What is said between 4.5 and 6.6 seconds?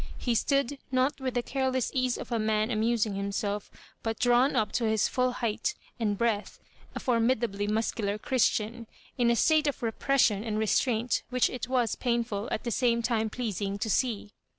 up to his full height and breadth,